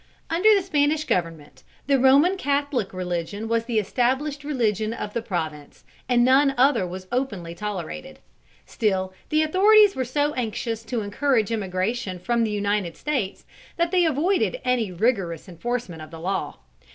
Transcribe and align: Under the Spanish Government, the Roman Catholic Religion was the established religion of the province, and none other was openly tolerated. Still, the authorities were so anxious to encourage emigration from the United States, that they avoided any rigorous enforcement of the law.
Under 0.31 0.49
the 0.55 0.63
Spanish 0.63 1.03
Government, 1.05 1.61
the 1.85 1.99
Roman 1.99 2.35
Catholic 2.35 2.91
Religion 2.91 3.47
was 3.47 3.65
the 3.65 3.77
established 3.77 4.43
religion 4.43 4.93
of 4.95 5.13
the 5.13 5.21
province, 5.21 5.83
and 6.09 6.25
none 6.25 6.55
other 6.57 6.87
was 6.87 7.05
openly 7.11 7.53
tolerated. 7.53 8.17
Still, 8.65 9.13
the 9.29 9.43
authorities 9.43 9.95
were 9.95 10.03
so 10.03 10.33
anxious 10.33 10.81
to 10.85 11.01
encourage 11.01 11.51
emigration 11.51 12.17
from 12.17 12.43
the 12.43 12.49
United 12.49 12.97
States, 12.97 13.45
that 13.77 13.91
they 13.91 14.03
avoided 14.03 14.59
any 14.65 14.91
rigorous 14.91 15.47
enforcement 15.47 16.01
of 16.01 16.09
the 16.09 16.19
law. 16.19 16.57